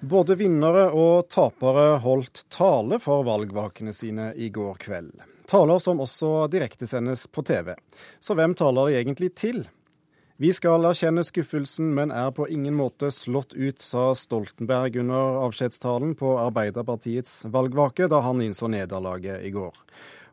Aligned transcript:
Både 0.00 0.36
vinnere 0.38 0.88
og 0.94 1.26
tapere 1.32 1.96
holdt 2.04 2.44
tale 2.54 3.00
for 3.02 3.24
valgvakene 3.26 3.90
sine 3.92 4.30
i 4.38 4.46
går 4.54 4.78
kveld. 4.84 5.16
Taler 5.50 5.80
som 5.82 5.98
også 6.04 6.46
direktesendes 6.52 7.26
på 7.32 7.42
TV. 7.42 7.72
Så 8.20 8.36
hvem 8.38 8.54
taler 8.54 8.86
de 8.86 9.00
egentlig 9.00 9.32
til? 9.34 9.64
Vi 10.38 10.52
skal 10.54 10.86
erkjenne 10.86 11.24
skuffelsen, 11.26 11.88
men 11.96 12.12
er 12.14 12.30
på 12.30 12.46
ingen 12.46 12.76
måte 12.78 13.10
slått 13.10 13.56
ut, 13.58 13.82
sa 13.82 14.12
Stoltenberg 14.14 15.00
under 15.02 15.40
avskjedstalen 15.48 16.12
på 16.20 16.36
Arbeiderpartiets 16.44 17.48
valgvake 17.50 18.06
da 18.12 18.20
han 18.22 18.44
innså 18.44 18.70
nederlaget 18.70 19.42
i 19.42 19.50
går. 19.50 19.74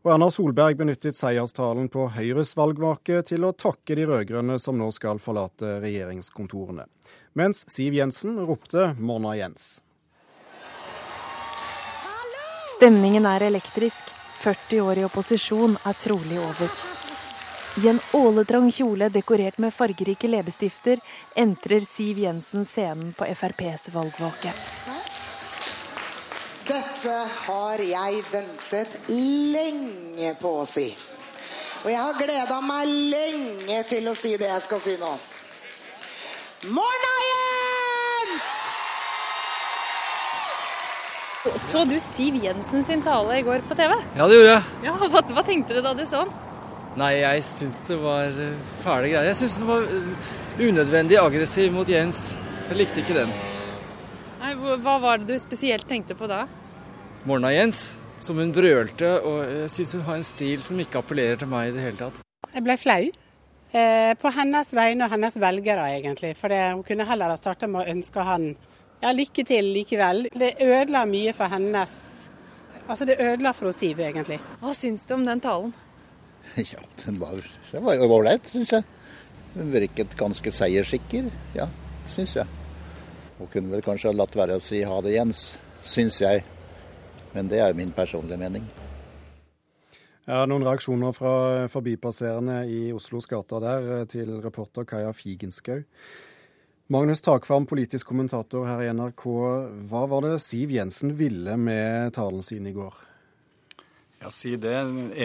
Og 0.06 0.12
Erna 0.14 0.30
Solberg 0.30 0.78
benyttet 0.78 1.18
seierstalen 1.18 1.88
på 1.90 2.06
Høyres 2.14 2.54
valgvake 2.54 3.24
til 3.26 3.48
å 3.48 3.56
takke 3.58 3.98
de 3.98 4.06
rød-grønne 4.06 4.60
som 4.62 4.78
nå 4.78 4.92
skal 4.94 5.18
forlate 5.18 5.80
regjeringskontorene 5.82 6.86
mens 7.36 7.66
Siv 7.68 7.94
Jensen 7.94 8.38
ropte 8.48 8.96
'Monna 9.00 9.36
Jens'. 9.36 9.82
Stemningen 12.78 13.26
er 13.26 13.44
elektrisk. 13.44 14.12
40 14.46 14.82
år 14.82 14.98
i 14.98 15.06
opposisjon 15.08 15.78
er 15.86 15.96
trolig 16.00 16.40
over. 16.40 16.70
I 17.84 17.88
en 17.90 18.00
åletrang 18.14 18.72
kjole 18.72 19.10
dekorert 19.10 19.58
med 19.58 19.74
fargerike 19.74 20.30
leppestifter 20.30 21.02
entrer 21.36 21.80
Siv 21.80 22.20
Jensen 22.20 22.66
scenen 22.66 23.14
på 23.18 23.26
FrPs 23.26 23.90
valgvake. 23.96 24.54
Dette 26.66 27.16
har 27.46 27.82
jeg 27.86 28.22
ventet 28.32 28.96
lenge 29.10 30.32
på 30.40 30.54
å 30.64 30.66
si. 30.66 30.88
Og 31.84 31.92
jeg 31.92 32.02
har 32.02 32.18
gleda 32.18 32.58
meg 32.66 32.90
lenge 32.90 33.84
til 33.86 34.10
å 34.10 34.16
si 34.18 34.32
det 34.42 34.50
jeg 34.50 34.64
skal 34.66 34.82
si 34.82 34.96
nå. 34.98 35.12
Morna, 36.74 37.14
Jens! 37.30 38.50
Så 41.62 41.86
du 41.86 42.00
Siv 42.02 42.42
Jensen 42.42 42.82
sin 42.84 43.06
tale 43.06 43.38
i 43.38 43.46
går 43.46 43.62
på 43.70 43.78
TV? 43.78 43.94
Ja, 44.18 44.26
det 44.26 44.40
gjorde 44.40 44.56
jeg. 44.56 44.64
Ja, 44.88 44.98
hva, 44.98 45.22
hva 45.38 45.46
tenkte 45.46 45.78
du 45.78 45.86
da 45.86 45.94
du 45.94 46.02
så 46.10 46.26
den? 46.26 46.34
Nei, 46.98 47.20
jeg 47.20 47.44
syns 47.46 47.84
det 47.86 48.00
var 48.02 48.34
eh, 48.42 48.58
fæle 48.82 49.12
greier. 49.12 49.30
Jeg 49.30 49.38
syns 49.44 49.60
den 49.62 49.70
var 49.70 49.86
eh, 49.86 50.30
unødvendig 50.66 51.22
aggressiv 51.22 51.76
mot 51.76 51.90
Jens. 51.92 52.32
Jeg 52.72 52.82
likte 52.82 53.06
ikke 53.06 53.20
den. 53.22 53.36
Hva 54.86 55.00
var 55.02 55.18
det 55.18 55.34
du 55.34 55.40
spesielt 55.42 55.88
tenkte 55.90 56.14
på 56.14 56.28
da? 56.30 56.44
Morna, 57.26 57.50
Jens. 57.50 57.96
Som 58.22 58.38
hun 58.38 58.52
brølte, 58.54 59.08
og 59.26 59.40
jeg 59.50 59.70
syns 59.74 59.94
hun 59.98 60.04
har 60.06 60.20
en 60.20 60.26
stil 60.26 60.62
som 60.64 60.78
ikke 60.80 61.00
appellerer 61.02 61.40
til 61.42 61.50
meg 61.50 61.72
i 61.72 61.74
det 61.74 61.82
hele 61.84 61.98
tatt. 61.98 62.20
Jeg 62.54 62.64
ble 62.64 62.76
flau. 62.78 63.08
Eh, 63.76 64.12
på 64.22 64.32
hennes 64.36 64.70
vegne 64.78 65.08
og 65.08 65.12
hennes 65.12 65.38
velgere, 65.42 65.88
egentlig. 65.98 66.36
For 66.38 66.54
det, 66.54 66.60
hun 66.76 66.84
kunne 66.86 67.08
heller 67.10 67.34
ha 67.34 67.38
starta 67.40 67.68
med 67.68 67.82
å 67.82 67.96
ønske 67.96 68.26
han 68.28 68.46
ja, 69.02 69.10
lykke 69.10 69.44
til 69.50 69.72
likevel. 69.74 70.28
Det 70.32 70.52
ødela 70.64 71.02
mye 71.10 71.34
for 71.36 71.52
hennes 71.52 71.98
Altså, 72.86 73.08
det 73.10 73.16
ødela 73.18 73.50
for 73.58 73.74
Siv, 73.74 73.98
egentlig. 74.06 74.38
Hva 74.62 74.70
syns 74.78 75.08
du 75.10 75.16
om 75.16 75.26
den 75.26 75.42
talen? 75.42 75.74
Ja, 76.62 76.84
den 77.02 77.18
var, 77.18 77.42
den 77.72 77.82
var 77.88 77.98
jo 77.98 78.12
ålreit, 78.20 78.46
syns 78.54 78.76
jeg. 78.76 78.86
Hun 79.56 79.74
virket 79.74 80.14
ganske 80.20 80.54
seierssikker, 80.54 81.32
ja, 81.58 81.66
syns 82.06 82.38
jeg. 82.38 82.65
Hun 83.38 83.52
kunne 83.52 83.74
vel 83.74 83.84
kanskje 83.84 84.12
ha 84.12 84.16
latt 84.16 84.36
være 84.38 84.58
å 84.60 84.64
si 84.64 84.82
ha 84.88 85.00
det, 85.04 85.16
Jens, 85.18 85.46
syns 85.84 86.22
jeg. 86.24 86.44
Men 87.36 87.52
det 87.52 87.60
er 87.60 87.74
jo 87.74 87.80
min 87.82 87.92
personlige 87.96 88.40
mening. 88.40 88.68
Ja, 90.26 90.46
Noen 90.50 90.64
reaksjoner 90.66 91.12
fra 91.14 91.34
forbipasserende 91.70 92.64
i 92.66 92.80
Oslos 92.96 93.28
gater 93.30 93.62
der 93.62 93.90
eh, 94.00 94.06
til 94.10 94.32
reporter 94.42 94.88
Kaja 94.90 95.12
Figenschou. 95.14 95.84
Magnus 96.90 97.22
Takvam, 97.26 97.68
politisk 97.70 98.10
kommentator 98.10 98.66
her 98.70 98.84
i 98.86 98.90
NRK. 98.94 99.26
Hva 99.90 100.06
var 100.10 100.26
det 100.26 100.40
Siv 100.46 100.74
Jensen 100.74 101.14
ville 101.18 101.58
med 101.58 102.14
talen 102.18 102.46
sin 102.46 102.66
i 102.70 102.74
går? 102.74 102.98
Ja, 104.22 104.32
si 104.34 104.56
det. 104.58 104.76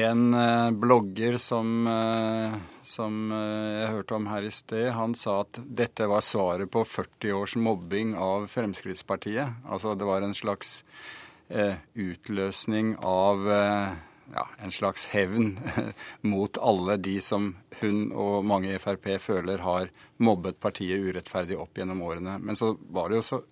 En 0.03 0.35
eh, 0.37 0.71
blogger 0.77 1.39
som, 1.41 1.87
eh, 1.89 2.59
som 2.91 3.31
jeg 3.31 3.91
hørte 3.95 4.17
om 4.17 4.29
her 4.31 4.45
i 4.47 4.53
sted, 4.55 4.91
han 4.97 5.15
sa 5.19 5.41
at 5.45 5.61
dette 5.63 6.09
var 6.11 6.25
svaret 6.27 6.71
på 6.75 6.83
40 6.85 7.35
års 7.39 7.57
mobbing 7.57 8.17
av 8.19 8.49
Fremskrittspartiet. 8.51 9.63
Altså 9.71 9.95
det 9.95 10.09
var 10.09 10.27
en 10.27 10.35
slags 10.35 10.81
eh, 11.49 11.79
utløsning 11.95 12.97
av 13.07 13.51
eh, 13.53 13.93
ja, 14.35 14.47
en 14.63 14.71
slags 14.71 15.07
hevn 15.07 15.59
mot 16.21 16.59
alle 16.59 16.97
de 16.97 17.19
som 17.25 17.55
hun 17.81 18.11
og 18.13 18.45
mange 18.47 18.75
i 18.75 18.81
Frp 18.81 19.13
føler 19.23 19.63
har 19.65 19.91
mobbet 20.23 20.61
partiet 20.63 21.03
urettferdig 21.03 21.59
opp 21.59 21.79
gjennom 21.79 22.03
årene. 22.07 22.39
Men 22.39 22.59
så 22.59 22.75
var 22.91 23.11
det 23.11 23.21
jo 23.21 23.29
så 23.33 23.43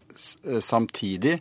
eh, 0.46 0.62
samtidig 0.64 1.38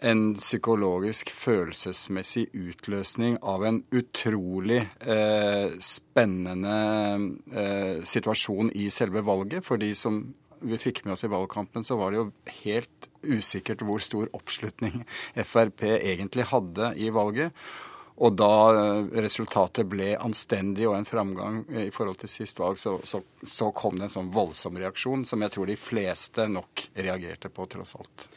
en 0.00 0.22
psykologisk, 0.38 1.30
følelsesmessig 1.34 2.46
utløsning 2.56 3.36
av 3.44 3.64
en 3.68 3.82
utrolig 3.92 4.80
eh, 5.04 5.76
spennende 5.84 6.76
eh, 7.52 8.00
situasjon 8.08 8.72
i 8.72 8.88
selve 8.94 9.24
valget. 9.26 9.64
For 9.66 9.80
de 9.80 9.92
som 9.98 10.22
vi 10.60 10.80
fikk 10.80 11.04
med 11.04 11.14
oss 11.14 11.24
i 11.24 11.32
valgkampen, 11.32 11.84
så 11.84 11.96
var 12.00 12.12
det 12.12 12.20
jo 12.20 12.26
helt 12.62 13.10
usikkert 13.24 13.84
hvor 13.84 14.02
stor 14.04 14.28
oppslutning 14.36 15.04
Frp 15.50 15.86
egentlig 16.00 16.48
hadde 16.52 16.92
i 17.00 17.12
valget. 17.14 17.56
Og 18.20 18.36
da 18.36 18.52
eh, 18.76 19.06
resultatet 19.24 19.88
ble 19.88 20.12
anstendig 20.20 20.84
og 20.88 20.98
en 20.98 21.08
framgang 21.08 21.62
eh, 21.72 21.86
i 21.88 21.94
forhold 21.94 22.20
til 22.20 22.32
sist 22.32 22.60
valg, 22.60 22.80
så, 22.80 22.98
så, 23.04 23.22
så, 23.40 23.70
kom 23.76 23.96
det 23.96 24.08
en 24.08 24.16
sånn 24.18 24.32
voldsom 24.34 24.76
reaksjon 24.80 25.24
som 25.28 25.40
jeg 25.44 25.54
tror 25.54 25.70
de 25.70 25.78
fleste 25.80 26.48
nok 26.52 26.90
reagerte 27.00 27.52
på, 27.52 27.68
tross 27.72 27.96
alt. 27.96 28.28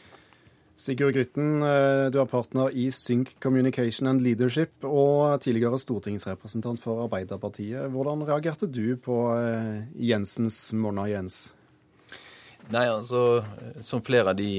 Sigurd 0.76 1.14
Grytten, 1.14 1.62
eh, 1.62 2.10
du 2.10 2.18
er 2.18 2.30
partner 2.30 2.72
i 2.74 2.88
Sync 2.90 3.36
Communication 3.42 4.08
and 4.10 4.22
Leadership 4.24 4.84
og 4.84 5.40
tidligere 5.44 5.78
stortingsrepresentant 5.78 6.82
for 6.82 7.04
Arbeiderpartiet. 7.04 7.90
Hvordan 7.94 8.26
reagerte 8.26 8.66
du 8.66 8.96
på 8.96 9.18
Jensens 9.94 10.72
Monna 10.72 11.06
Jens? 11.10 11.52
Nei, 12.72 12.88
altså, 12.88 13.44
Som 13.84 14.02
flere 14.02 14.32
av 14.32 14.36
de 14.36 14.50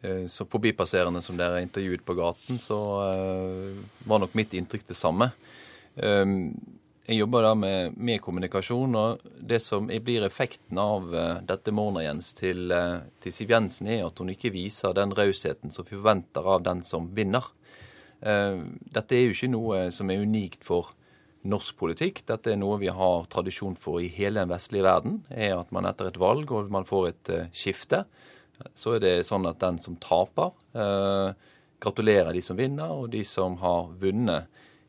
Eh, 0.00 0.26
så 0.30 0.44
forbipasserende 0.46 1.22
som 1.22 1.34
dere 1.36 1.62
intervjuet 1.64 2.04
på 2.06 2.14
gaten, 2.14 2.58
så 2.62 2.76
var 4.06 4.20
nok 4.22 4.36
mitt 4.38 4.54
inntrykk 4.54 4.86
det 4.86 4.94
samme. 4.94 5.32
Um, 5.98 6.54
jeg 7.08 7.18
jobber 7.22 7.46
da 7.46 7.54
med, 7.56 7.96
med, 7.96 8.20
kommunikasjon, 8.20 8.96
og 9.00 9.24
det 9.50 9.58
som 9.64 9.88
blir 9.88 10.26
effekten 10.26 10.78
av 10.80 11.08
uh, 11.14 11.40
dette 11.48 11.72
Morna-Jens 11.72 12.34
til, 12.36 12.68
uh, 12.68 13.00
til, 13.22 13.34
Siv 13.34 13.54
Jensen, 13.54 13.88
er 13.88 14.04
at 14.06 14.20
hun 14.20 14.32
ikke 14.34 14.52
viser 14.52 14.96
den 14.96 15.14
rausheten 15.16 15.72
som 15.74 15.88
forventer 15.88 16.44
av 16.44 16.66
den 16.68 16.84
som 16.84 17.10
vinner. 17.16 17.54
dette 18.18 19.14
er 19.14 19.28
jo 19.28 19.34
ikke 19.36 19.48
noe 19.52 19.82
som 19.94 20.10
er 20.10 20.24
unikt 20.26 20.64
for 20.66 20.88
norsk 21.46 21.76
politikk. 21.78 22.24
Dette 22.26 22.50
er 22.50 22.58
noe 22.58 22.80
vi 22.80 22.90
har 22.90 23.28
tradisjon 23.30 23.76
for 23.78 24.02
i 24.02 24.08
hele 24.10 24.40
den 24.40 24.50
vestlige 24.50 24.82
verden. 24.82 25.20
er 25.30 25.54
At 25.54 25.70
man 25.70 25.86
etter 25.86 26.10
et 26.10 26.18
valg 26.18 26.50
og 26.50 26.72
man 26.74 26.84
får 26.84 27.08
et 27.12 27.30
skifte, 27.54 28.02
så 28.74 28.96
er 28.96 29.04
det 29.04 29.14
sånn 29.28 29.46
at 29.48 29.60
den 29.62 29.78
som 29.82 29.96
taper, 30.02 30.52
eh, 30.74 31.32
gratulerer 31.78 32.32
de 32.34 32.42
som 32.42 32.58
vinner, 32.58 32.90
og 32.90 33.10
de 33.10 33.22
som 33.24 33.56
har 33.62 33.92
vunnet, 34.00 34.48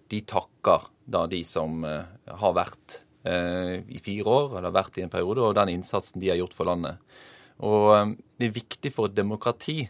de 0.09 0.21
takker 0.21 0.48
da 0.63 1.25
de 1.29 1.43
som 1.47 1.83
eh, 1.85 2.33
har 2.41 2.55
vært 2.57 2.99
eh, 3.27 3.79
i 3.87 4.01
fire 4.03 4.27
år, 4.27 4.57
eller 4.59 4.75
vært 4.75 4.99
i 4.99 5.05
en 5.05 5.11
periode, 5.11 5.43
og 5.43 5.55
den 5.57 5.73
innsatsen 5.75 6.21
de 6.21 6.31
har 6.31 6.39
gjort 6.39 6.55
for 6.57 6.69
landet. 6.69 6.99
Og 7.65 7.87
eh, 7.95 8.13
det 8.39 8.49
er 8.49 8.59
viktig 8.59 8.93
for 8.95 9.09
et 9.09 9.17
demokrati 9.17 9.81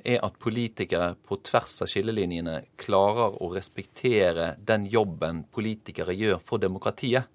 er 0.00 0.22
at 0.24 0.38
politikere 0.40 1.12
på 1.28 1.36
tvers 1.44 1.82
av 1.84 1.90
skillelinjene 1.92 2.54
klarer 2.80 3.34
å 3.36 3.50
respektere 3.52 4.54
den 4.56 4.86
jobben 4.88 5.42
politikere 5.52 6.16
gjør 6.16 6.40
for 6.40 6.62
demokratiet. 6.62 7.28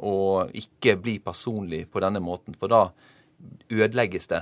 Og 0.00 0.48
ikke 0.56 0.94
bli 1.00 1.18
personlig 1.20 1.82
på 1.92 2.00
denne 2.00 2.22
måten, 2.24 2.56
for 2.56 2.72
da 2.72 2.80
ødelegges 3.68 4.30
det 4.32 4.40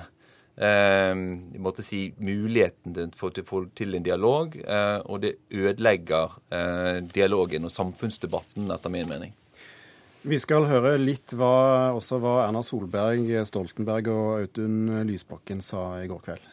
eh, 0.61 1.15
måtte 1.63 1.85
si, 1.87 2.11
muligheten 2.21 2.95
til 2.95 3.11
å 3.11 3.47
få 3.49 3.65
til 3.77 3.97
en 3.97 4.07
dialog, 4.07 4.57
eh, 4.61 4.99
og 5.07 5.23
det 5.25 5.35
ødelegger 5.51 6.39
eh, 6.53 7.01
dialogen 7.09 7.69
og 7.69 7.75
samfunnsdebatten, 7.75 8.71
etter 8.75 8.93
min 8.93 9.09
mening. 9.11 9.35
Vi 10.21 10.37
skal 10.37 10.67
høre 10.69 10.99
litt 11.01 11.33
hva, 11.33 11.97
også 11.97 12.21
hva 12.21 12.43
Erna 12.45 12.61
Solberg, 12.65 13.31
Stoltenberg 13.49 14.11
og 14.13 14.27
Audun 14.43 15.07
Lysbakken 15.09 15.65
sa 15.65 15.95
i 16.03 16.09
går 16.11 16.21
kveld. 16.27 16.49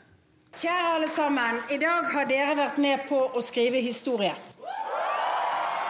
Kjære 0.57 0.93
alle 0.95 1.09
sammen. 1.11 1.59
I 1.69 1.77
dag 1.81 2.07
har 2.15 2.29
dere 2.29 2.55
vært 2.57 2.79
med 2.81 3.03
på 3.09 3.19
å 3.35 3.43
skrive 3.45 3.83
historie. 3.83 4.31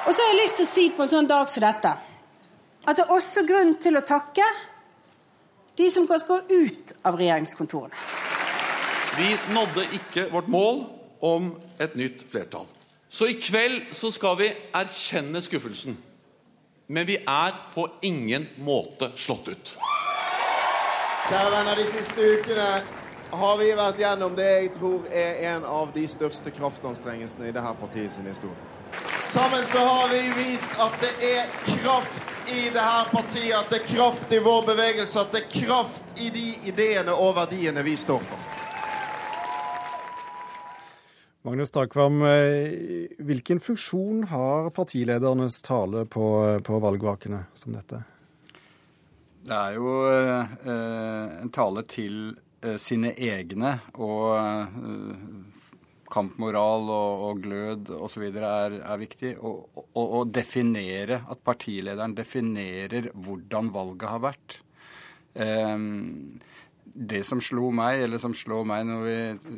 Og 0.08 0.10
så 0.10 0.24
har 0.24 0.34
jeg 0.34 0.42
lyst 0.42 0.58
til 0.58 0.66
å 0.66 0.72
si 0.72 0.90
på 0.96 1.06
en 1.06 1.14
sånn 1.14 1.30
dag 1.30 1.52
som 1.52 1.64
dette 1.64 1.94
at 2.88 2.96
det 2.96 3.04
er 3.04 3.12
også 3.12 3.44
grunn 3.48 3.74
til 3.84 4.00
å 4.00 4.04
takke 4.08 4.46
de 5.78 5.90
som 5.92 6.08
skal 6.08 6.26
gå 6.28 6.40
ut 6.50 6.94
av 7.06 7.18
regjeringskontorene. 7.20 7.94
Vi 9.18 9.30
nådde 9.54 9.86
ikke 9.98 10.28
vårt 10.32 10.48
mål 10.48 10.84
om 11.22 11.54
et 11.80 11.96
nytt 11.96 12.24
flertall. 12.32 12.68
Så 13.10 13.30
i 13.30 13.38
kveld 13.42 13.94
så 13.96 14.12
skal 14.12 14.38
vi 14.38 14.52
erkjenne 14.76 15.42
skuffelsen. 15.42 15.98
Men 16.88 17.08
vi 17.08 17.18
er 17.18 17.56
på 17.74 17.88
ingen 18.02 18.48
måte 18.64 19.12
slått 19.16 19.48
ut. 19.48 19.74
Kjære 21.28 21.52
venner, 21.52 21.76
de 21.76 21.86
siste 21.92 22.24
ukene 22.24 22.68
har 23.36 23.58
vi 23.60 23.72
vært 23.76 24.00
gjennom 24.00 24.36
det 24.38 24.48
jeg 24.48 24.70
tror 24.78 25.08
er 25.12 25.42
en 25.52 25.66
av 25.68 25.92
de 25.96 26.06
største 26.08 26.54
kraftanstrengelsene 26.56 27.50
i 27.50 27.56
dette 27.56 27.74
partiet 27.82 28.16
sin 28.16 28.30
historie. 28.30 28.56
Sammen 29.28 29.64
så 29.64 29.78
har 29.78 30.10
vi 30.10 30.22
vist 30.42 30.72
at 30.80 30.94
det 31.04 31.14
er 31.28 31.48
kraft 31.66 32.24
i 32.48 32.70
det 32.74 32.80
her 32.80 33.10
partiet, 33.12 33.56
at 33.58 33.70
det 33.70 33.82
er 33.82 33.88
kraft 33.90 34.32
i 34.32 34.40
vår 34.40 34.62
bevegelse, 34.70 35.20
at 35.20 35.34
det 35.36 35.42
er 35.42 35.50
kraft 35.52 36.22
i 36.24 36.30
de 36.32 36.46
ideene 36.72 37.12
og 37.12 37.34
verdiene 37.36 37.84
vi 37.84 37.98
står 38.00 38.24
for. 38.24 38.46
Magnus 41.44 41.76
Takvam, 41.76 42.22
eh, 42.24 43.12
hvilken 43.20 43.60
funksjon 43.60 44.24
har 44.32 44.72
partiledernes 44.72 45.60
tale 45.62 46.06
på, 46.08 46.30
på 46.64 46.80
valgvakene 46.88 47.44
som 47.56 47.76
dette? 47.76 48.00
Det 49.44 49.60
er 49.60 49.76
jo 49.76 49.92
eh, 50.08 50.56
en 51.44 51.52
tale 51.52 51.84
til 51.84 52.18
eh, 52.64 52.80
sine 52.80 53.12
egne, 53.12 53.76
og 54.00 54.40
eh, 54.40 55.47
kampmoral 56.12 56.90
og, 56.94 57.24
og 57.28 57.42
glød 57.44 57.92
osv. 57.98 58.28
Er, 58.32 58.78
er 58.80 59.02
viktig. 59.02 59.34
Å 59.42 60.22
definere, 60.32 61.22
at 61.28 61.44
partilederen 61.46 62.16
definerer 62.18 63.12
hvordan 63.14 63.72
valget 63.76 64.12
har 64.12 64.24
vært. 64.28 64.60
Um, 65.38 66.38
det 66.98 67.22
som 67.28 67.42
slo 67.44 67.70
meg, 67.76 68.02
eller 68.06 68.22
som 68.22 68.34
slår 68.38 68.64
meg 68.66 68.86
når 68.90 69.04
vi 69.06 69.18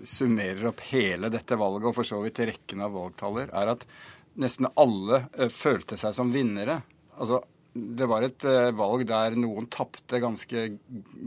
summerer 0.09 0.71
opp 0.71 0.83
hele 0.89 1.29
dette 1.31 1.55
valget, 1.59 1.87
og 1.91 1.95
for 1.95 2.07
så 2.07 2.19
vidt 2.25 2.41
rekken 2.49 2.83
av 2.83 2.97
valgtaller, 2.97 3.53
er 3.55 3.75
at 3.75 3.85
nesten 4.39 4.67
alle 4.79 5.23
uh, 5.37 5.47
følte 5.53 5.99
seg 5.99 6.17
som 6.17 6.33
vinnere. 6.35 6.81
Altså, 7.19 7.43
det 7.73 8.07
var 8.09 8.25
et 8.25 8.45
uh, 8.49 8.71
valg 8.75 9.05
der 9.09 9.35
noen 9.37 9.67
tapte 9.71 10.19
ganske 10.21 10.65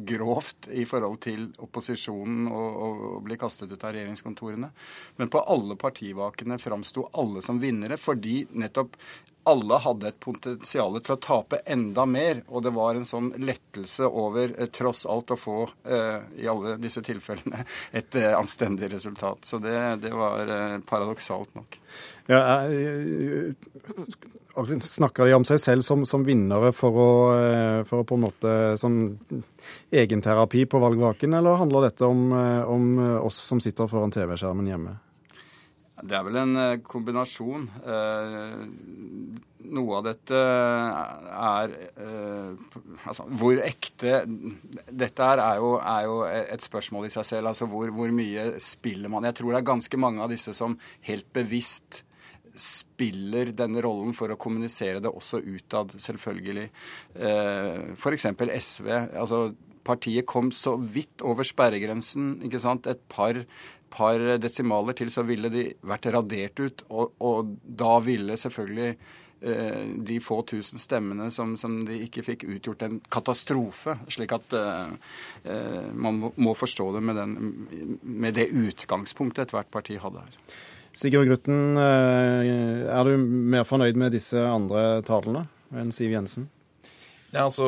grovt 0.09 0.69
i 0.75 0.85
forhold 0.89 1.21
til 1.23 1.49
opposisjonen 1.63 2.49
og, 2.51 2.79
og, 2.87 3.03
og 3.11 3.21
ble 3.27 3.39
kastet 3.41 3.73
ut 3.73 3.85
av 3.85 3.95
regjeringskontorene. 3.95 4.73
Men 5.21 5.33
på 5.33 5.43
alle 5.55 5.79
partivakene 5.79 6.59
framsto 6.63 7.07
alle 7.23 7.45
som 7.47 7.63
vinnere 7.63 8.01
fordi 8.01 8.43
nettopp 8.59 8.99
alle 9.45 9.79
hadde 9.83 10.11
et 10.13 10.19
potensial 10.23 10.99
til 11.01 11.17
å 11.17 11.21
tape 11.23 11.59
enda 11.75 12.05
mer, 12.07 12.43
og 12.49 12.63
det 12.63 12.73
var 12.77 12.99
en 12.99 13.07
sånn 13.07 13.33
lettelse 13.43 14.07
over 14.07 14.55
eh, 14.55 14.71
tross 14.71 15.03
alt 15.11 15.35
å 15.35 15.39
få, 15.39 15.57
eh, 15.83 16.29
i 16.45 16.49
alle 16.51 16.77
disse 16.83 17.03
tilfellene, 17.03 17.65
et 17.99 18.19
eh, 18.19 18.31
anstendig 18.39 18.93
resultat. 18.93 19.45
Så 19.49 19.59
det, 19.63 19.79
det 20.05 20.13
var 20.15 20.47
eh, 20.47 20.79
paradoksalt 20.87 21.57
nok. 21.59 21.79
Ja, 22.31 22.43
eh, 22.71 23.51
snakker 24.55 25.27
de 25.27 25.37
om 25.37 25.47
seg 25.49 25.61
selv 25.61 25.87
som, 25.87 26.05
som 26.09 26.25
vinnere 26.27 26.73
for 26.77 26.99
å, 26.99 27.13
eh, 27.37 27.79
for 27.89 28.03
å, 28.03 28.09
på 28.09 28.19
en 28.19 28.27
måte 28.27 28.57
sånn 28.81 28.99
egenterapi 29.91 30.67
på 30.69 30.83
valgvaken, 30.83 31.39
eller 31.39 31.61
handler 31.61 31.89
dette 31.89 32.09
om, 32.09 32.29
om 32.69 32.93
oss 33.23 33.41
som 33.47 33.63
sitter 33.65 33.89
foran 33.91 34.13
TV-skjermen 34.13 34.69
hjemme? 34.69 34.99
Det 36.03 36.17
er 36.19 36.25
vel 36.27 36.39
en 36.41 36.57
eh, 36.59 36.81
kombinasjon. 36.83 37.67
Eh, 37.87 38.63
noe 39.73 39.99
av 40.01 40.07
dette 40.09 40.39
er 40.39 41.75
eh, 41.79 42.49
Altså, 43.07 43.27
hvor 43.39 43.61
ekte 43.63 44.23
Dette 44.91 45.29
er 45.29 45.61
jo, 45.61 45.77
er 45.79 46.07
jo, 46.09 46.17
et 46.27 46.65
spørsmål 46.65 47.07
i 47.07 47.13
seg 47.15 47.29
selv. 47.29 47.53
Altså 47.53 47.69
hvor, 47.71 47.93
hvor, 47.95 48.11
mye 48.15 48.57
spiller 48.63 49.13
man 49.13 49.29
Jeg 49.31 49.39
tror 49.39 49.53
det 49.53 49.61
er 49.61 49.71
ganske 49.71 50.01
mange 50.01 50.25
av 50.25 50.33
disse 50.33 50.55
som 50.59 50.75
helt 51.07 51.29
bevisst 51.35 52.03
spiller 52.59 53.53
denne 53.57 53.83
rollen 53.85 54.17
for 54.17 54.33
å 54.33 54.39
kommunisere 54.41 55.03
det 55.03 55.11
også 55.11 55.41
utad, 55.41 55.95
selvfølgelig. 56.03 56.67
F.eks. 57.97 58.27
SV. 58.59 58.89
altså 58.93 59.45
Partiet 59.83 60.29
kom 60.31 60.53
så 60.55 60.77
vidt 60.79 61.25
over 61.27 61.47
sperregrensen. 61.47 62.37
ikke 62.47 62.61
sant? 62.63 62.87
Et 62.87 63.01
par 63.11 63.41
par 63.93 64.23
desimaler 64.41 64.97
til, 64.97 65.11
så 65.13 65.25
ville 65.29 65.51
de 65.53 65.67
vært 65.89 66.09
radert 66.15 66.63
ut. 66.63 66.85
Og, 66.91 67.13
og 67.23 67.53
da 67.83 67.93
ville 68.05 68.39
selvfølgelig 68.41 68.89
eh, 68.93 69.93
de 70.09 70.19
få 70.25 70.41
tusen 70.49 70.81
stemmene 70.83 71.29
som, 71.35 71.55
som, 71.61 71.81
de 71.89 72.01
ikke 72.07 72.25
fikk, 72.27 72.47
utgjort 72.57 72.87
en 72.87 72.99
katastrofe. 73.13 73.99
Slik 74.13 74.35
at 74.39 74.59
eh, 74.59 75.17
eh 75.45 75.89
man 75.93 76.23
må, 76.33 76.55
forstå 76.59 76.93
det 76.97 77.05
med, 77.09 77.21
den, 77.21 77.99
med 78.03 78.39
det 78.39 78.51
utgangspunktet 78.51 79.49
ethvert 79.49 79.73
parti 79.73 79.99
hadde 80.01 80.25
her. 80.25 80.61
Sigurd 80.93 81.31
Grutten, 81.31 81.77
eh, 81.81 82.89
er 82.93 83.09
du 83.09 83.17
mer 83.17 83.65
fornøyd 83.65 83.97
med 83.97 84.13
disse 84.13 84.37
andre 84.37 85.01
talene 85.07 85.47
enn 85.73 85.93
Siv 85.95 86.13
Jensen? 86.13 86.51
Nei, 87.33 87.41
altså, 87.47 87.67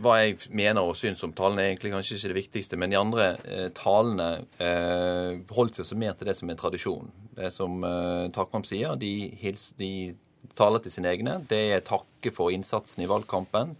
Hva 0.00 0.14
jeg 0.22 0.38
mener 0.56 0.86
og 0.88 0.96
syns 0.96 1.20
om 1.26 1.34
talene, 1.36 1.66
er 1.66 1.74
egentlig 1.74 1.92
kanskje 1.92 2.16
ikke 2.16 2.30
det 2.30 2.38
viktigste. 2.38 2.78
Men 2.80 2.92
de 2.92 2.96
andre 2.96 3.26
eh, 3.44 3.66
talene 3.76 4.28
eh, 4.56 5.42
holdt 5.52 5.76
seg 5.76 5.90
så 5.90 5.98
mer 6.00 6.16
til 6.16 6.30
det 6.30 6.36
som 6.38 6.48
er 6.52 6.56
tradisjon. 6.60 7.10
Det 7.36 7.50
som 7.52 7.84
eh, 7.84 8.30
Takvam 8.32 8.64
sier, 8.64 8.96
de, 8.96 9.12
hils, 9.42 9.68
de 9.76 10.16
taler 10.56 10.80
til 10.80 10.94
sine 10.94 11.12
egne. 11.12 11.42
Det 11.50 11.60
er 11.76 11.84
takke 11.84 12.32
for 12.32 12.54
innsatsen 12.56 13.04
i 13.04 13.10
valgkampen. 13.10 13.76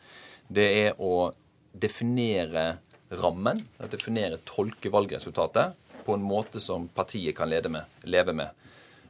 Det 0.53 0.69
er 0.85 1.01
å 1.01 1.31
definere 1.73 2.75
rammen, 3.17 3.65
å 3.81 3.89
definere, 3.89 4.43
tolke 4.45 4.93
valgresultatet 4.93 5.81
på 6.05 6.15
en 6.15 6.29
måte 6.29 6.61
som 6.61 6.91
partiet 6.93 7.37
kan 7.39 7.49
med, 7.49 7.89
leve 8.05 8.37
med. 8.37 8.66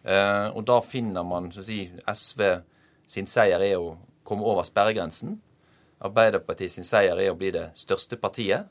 Eh, 0.06 0.48
og 0.54 0.62
da 0.68 0.78
finner 0.86 1.26
man 1.26 1.50
så 1.50 1.64
å 1.64 1.66
si, 1.66 1.80
SV 2.06 2.42
sin 3.10 3.26
seier 3.30 3.62
er 3.62 3.76
å 3.80 3.96
komme 4.26 4.46
over 4.46 4.66
sperregrensen. 4.66 5.36
Arbeiderpartiet 6.06 6.74
sin 6.74 6.86
seier 6.86 7.18
er 7.18 7.32
å 7.32 7.38
bli 7.38 7.50
det 7.54 7.70
største 7.78 8.18
partiet. 8.20 8.70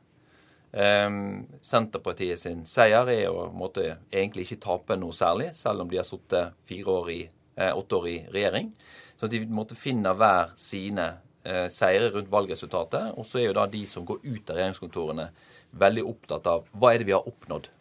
Um, 0.76 1.46
Senterpartiet 1.64 2.42
sin 2.42 2.66
seier 2.68 3.08
er 3.08 3.30
å 3.32 3.48
måtte, 3.56 3.94
egentlig 4.12 4.44
ikke 4.44 4.64
tape 4.66 4.98
noe 5.00 5.16
særlig, 5.16 5.54
selv 5.56 5.86
om 5.86 5.92
de 5.92 6.02
har 6.02 6.08
sittet 6.08 6.74
år 6.92 7.12
eh, 7.16 7.72
åtte 7.72 7.96
år 7.96 8.08
i 8.12 8.18
regjering. 8.34 8.74
Så 9.16 9.30
de 9.32 9.40
måtte 9.48 9.78
finne 9.80 10.12
hver 10.20 10.52
sine 10.60 11.08
eh, 11.48 11.70
seire 11.72 12.12
rundt 12.12 12.32
valgresultatet. 12.32 13.16
Og 13.16 13.28
så 13.28 13.40
er 13.40 13.50
jo 13.50 13.56
da 13.56 13.66
de 13.72 13.86
som 13.88 14.06
går 14.06 14.20
ut 14.26 14.52
av 14.52 14.60
regjeringskontorene, 14.60 15.30
veldig 15.76 16.06
opptatt 16.12 16.52
av 16.52 16.68
hva 16.76 16.94
er 16.94 17.02
det 17.02 17.10
vi 17.10 17.16
har 17.16 17.28
oppnådd? 17.28 17.72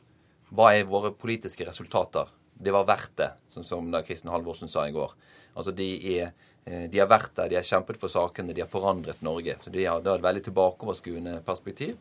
Hva 0.55 0.71
er 0.77 0.87
våre 0.87 1.11
politiske 1.19 1.67
resultater? 1.67 2.31
Det 2.55 2.73
var 2.75 2.87
verdt 2.89 3.17
det, 3.19 3.31
som, 3.53 3.65
som 3.67 3.91
da 3.93 4.05
Kristin 4.07 4.33
Halvorsen 4.33 4.71
sa 4.71 4.87
i 4.89 4.95
går. 4.95 5.15
Altså 5.55 5.75
de 5.75 5.89
er 6.17 6.33
Eh, 6.65 6.87
de 6.91 7.01
har 7.01 7.11
vært 7.11 7.35
der, 7.37 7.51
de 7.53 7.59
har 7.59 7.67
kjempet 7.67 7.99
for 8.01 8.13
sakene, 8.13 8.55
de 8.57 8.65
har 8.65 8.71
forandret 8.71 9.21
Norge. 9.25 9.57
Så 9.61 9.73
de 9.73 9.85
har, 9.85 10.01
det 10.01 10.11
har 10.11 10.21
et 10.21 10.29
veldig 10.29 10.47
tilbakeoverskuende 10.47 11.39
perspektiv. 11.45 11.99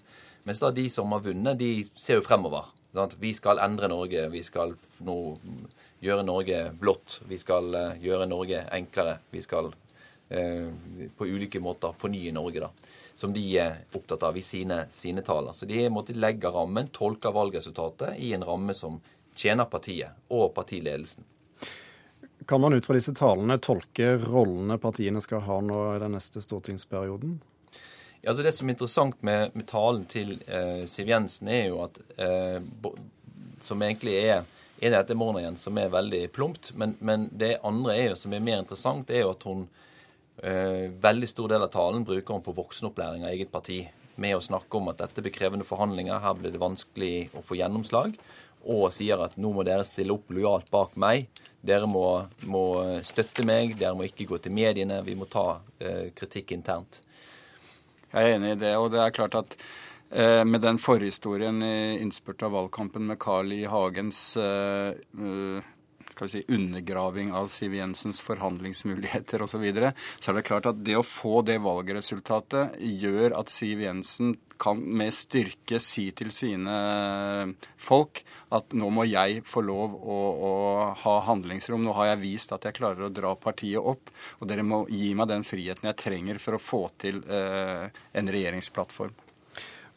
Mens 0.48 0.64
da 0.64 0.72
de 0.76 0.88
som 0.92 1.12
har 1.16 1.24
vunnet, 1.24 1.60
de 1.60 1.84
ser 2.00 2.20
jo 2.20 2.26
fremover. 2.26 2.72
Sant? 2.96 3.18
Vi 3.20 3.34
skal 3.36 3.62
endre 3.64 3.90
Norge. 3.92 4.26
Vi 4.32 4.44
skal 4.44 4.76
nå 5.04 5.18
gjøre 6.04 6.26
Norge 6.28 6.66
blått. 6.80 7.22
Vi 7.28 7.40
skal 7.42 7.70
uh, 7.76 7.96
gjøre 8.00 8.28
Norge 8.28 8.60
enklere. 8.76 9.18
Vi 9.32 9.42
skal 9.44 9.72
eh, 10.30 10.68
på 11.16 11.28
ulike 11.32 11.64
måter 11.64 11.96
fornye 11.96 12.36
Norge, 12.36 12.68
da. 12.68 13.00
Som 13.16 13.34
de 13.34 13.44
er 13.56 13.80
opptatt 13.96 14.26
av 14.28 14.38
i 14.38 14.44
sine, 14.44 14.84
sine 14.92 15.24
taler. 15.26 15.56
Så 15.56 15.68
de 15.70 15.88
måtte 15.94 16.16
legge 16.18 16.52
rammen, 16.52 16.92
tolke 16.94 17.32
valgresultatet 17.34 18.20
i 18.20 18.34
en 18.36 18.46
ramme 18.46 18.76
som 18.76 19.00
tjener 19.36 19.70
partiet 19.70 20.16
og 20.34 20.54
partiledelsen. 20.56 21.26
Kan 22.48 22.62
man 22.62 22.74
ut 22.74 22.86
fra 22.86 22.98
disse 22.98 23.14
talene 23.16 23.58
tolke 23.64 24.18
rollene 24.20 24.78
partiene 24.82 25.22
skal 25.24 25.46
ha 25.46 25.60
nå 25.64 25.82
i 25.96 26.00
den 26.04 26.16
neste 26.18 26.44
stortingsperioden? 26.44 27.38
Ja, 28.24 28.32
altså 28.32 28.44
Det 28.44 28.54
som 28.56 28.70
er 28.70 28.76
interessant 28.76 29.24
med, 29.24 29.52
med 29.56 29.68
talen 29.68 30.04
til 30.12 30.38
eh, 30.48 30.84
Siv 30.88 31.12
Jensen, 31.12 31.48
er 31.52 31.70
jo 31.70 31.82
at 31.84 32.00
eh, 32.18 32.60
bo, 32.84 32.96
Som 33.64 33.84
egentlig 33.84 34.18
er 34.20 34.44
er 34.84 34.92
det 34.92 35.00
etter 35.00 35.16
morgenen 35.18 35.58
som 35.60 35.78
er 35.80 35.92
veldig 35.94 36.26
plumpt. 36.36 36.74
Men, 36.80 36.98
men, 37.00 37.30
det 37.32 37.58
andre 37.64 37.96
er 37.96 38.08
jo, 38.12 38.20
som 38.20 38.34
er 38.36 38.44
mer 38.44 38.64
interessant, 38.64 39.12
er 39.12 39.24
jo 39.24 39.34
at 39.34 39.46
hun 39.48 39.66
eh, 40.44 40.90
veldig 41.04 41.30
stor 41.30 41.54
del 41.54 41.64
av 41.64 41.72
talen 41.74 42.04
bruker 42.08 42.36
hun 42.36 42.44
på 42.44 42.56
voksenopplæring 42.58 43.24
av 43.24 43.32
eget 43.32 43.54
parti. 43.54 43.86
Med 44.20 44.36
å 44.38 44.44
snakke 44.44 44.78
om 44.78 44.92
at 44.92 45.00
dette 45.02 45.24
blir 45.24 45.34
krevende 45.34 45.66
forhandlinger, 45.66 46.22
her 46.22 46.36
blir 46.38 46.54
det 46.54 46.62
vanskelig 46.62 47.14
å 47.38 47.46
få 47.46 47.58
gjennomslag. 47.58 48.18
Og 48.64 48.92
sier 48.96 49.20
at 49.26 49.36
nå 49.42 49.52
må 49.56 49.66
dere 49.68 49.86
stille 49.88 50.16
opp 50.16 50.32
lojalt 50.32 50.72
bak 50.72 50.96
meg. 51.00 51.28
Dere 51.64 51.88
må, 51.88 52.06
må, 52.48 52.64
støtte 53.08 53.46
meg, 53.48 53.78
dere 53.80 53.96
må 53.96 54.08
ikke 54.08 54.28
gå 54.30 54.40
til 54.44 54.56
mediene. 54.56 55.02
Vi 55.04 55.16
må 55.20 55.28
ta 55.32 55.62
eh, 55.80 56.12
kritikk 56.16 56.52
internt. 56.56 57.02
Jeg 58.12 58.20
er 58.20 58.36
enig 58.38 58.56
i 58.56 58.62
det. 58.66 58.74
Og 58.80 58.90
det 58.94 59.02
er 59.04 59.16
klart 59.16 59.38
at 59.40 59.56
eh, 60.12 60.44
med 60.48 60.64
den 60.64 60.80
forhistorien 60.80 61.64
i 61.64 62.02
innspurt 62.04 62.44
av 62.44 62.56
valgkampen 62.58 63.08
med 63.10 63.20
Carl 63.24 63.52
I. 63.56 63.64
Hagens 63.72 64.26
eh, 64.40 64.92
eh 65.20 65.72
si, 66.30 66.44
undergraving 66.48 67.34
av 67.36 67.50
Siv 67.54 67.76
Jensens 67.78 68.22
forhandlingsmuligheter 68.26 69.44
osv., 69.44 69.54
så, 69.54 69.62
videre, 69.62 69.92
så 70.20 70.32
er 70.32 70.40
det 70.40 70.48
klart 70.48 70.66
at 70.66 70.80
det 70.82 70.96
å 70.98 71.06
få 71.06 71.44
det 71.46 71.60
valgresultatet 71.62 72.80
gjør 72.82 73.36
at 73.38 73.54
Siv 73.54 73.84
Jensen 73.86 74.34
kan 74.64 74.80
med 74.80 75.14
styrke 75.14 75.80
si 75.82 76.08
til 76.16 76.32
sine 76.34 76.74
folk 77.80 78.22
at 78.54 78.76
nå 78.78 78.90
må 78.94 79.06
jeg 79.10 79.42
få 79.50 79.64
lov 79.66 79.98
å, 79.98 80.20
å, 80.50 80.54
ha 81.04 81.16
handlingsrom. 81.28 81.84
Nå 81.84 81.96
har 81.98 82.14
jeg 82.14 82.24
vist 82.24 82.54
at 82.56 82.68
jeg 82.68 82.78
klarer 82.78 83.08
å 83.08 83.14
dra 83.14 83.34
partiet 83.36 83.82
opp, 83.82 84.14
og 84.40 84.50
dere 84.50 84.66
må 84.66 84.84
gi 84.90 85.12
meg 85.18 85.32
den 85.32 85.46
friheten 85.48 85.90
jeg 85.90 86.00
trenger 86.00 86.42
for 86.42 86.58
å 86.58 86.64
få 86.64 86.84
til 87.02 87.24
eh, 87.28 87.90
en 88.14 88.34
regjeringsplattform. 88.38 89.14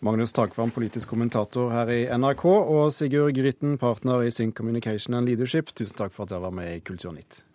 Magnus 0.04 0.34
Takvam, 0.36 0.70
politisk 0.76 1.08
kommentator 1.08 1.70
her 1.72 1.88
i 1.88 2.02
NRK, 2.12 2.44
og 2.44 2.92
Sigurd 2.92 3.32
Grytten, 3.38 3.78
partner 3.80 4.26
i 4.26 4.30
Sync 4.34 4.52
Communication 4.58 5.16
and 5.16 5.28
Leadership, 5.28 5.72
tusen 5.72 5.96
takk 5.96 6.12
for 6.12 6.28
at 6.28 6.34
dere 6.34 6.44
var 6.44 6.52
med 6.52 6.74
i 6.74 6.82
Kulturnytt. 6.84 7.46